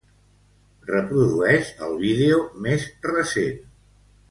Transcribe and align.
Reprodueix 0.87 1.69
el 1.89 1.95
vídeo 2.05 2.41
més 2.65 2.91
recent. 3.13 3.63